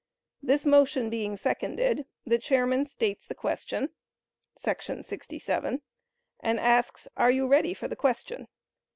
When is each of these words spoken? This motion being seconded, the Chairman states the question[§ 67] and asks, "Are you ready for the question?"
This 0.41 0.65
motion 0.65 1.11
being 1.11 1.35
seconded, 1.37 2.07
the 2.25 2.39
Chairman 2.39 2.87
states 2.87 3.27
the 3.27 3.35
question[§ 3.35 3.89
67] 5.05 5.81
and 6.39 6.59
asks, 6.59 7.07
"Are 7.15 7.29
you 7.29 7.45
ready 7.45 7.75
for 7.75 7.87
the 7.87 7.95
question?" 7.95 8.47